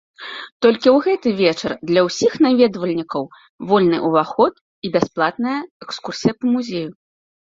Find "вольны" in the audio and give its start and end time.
3.71-3.97